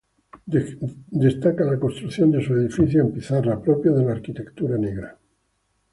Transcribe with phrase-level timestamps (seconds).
[1.15, 5.15] Destaca la construcción de sus edificios en pizarra, propios de la arquitectura negra.